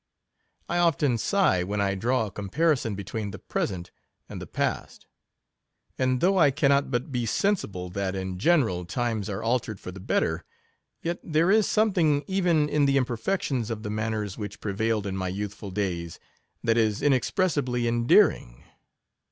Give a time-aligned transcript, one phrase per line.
[0.67, 3.91] I often sigh when I draw a comparison between the present
[4.27, 5.05] and the past;
[5.95, 9.91] and though J can not but be sensible that, in general, times are altered for
[9.91, 10.43] the better,
[11.03, 15.27] yet there is something even in the imperfections of the manners which prevailed in my
[15.27, 16.17] youthful days,
[16.63, 18.63] that is inexpressibly endearing.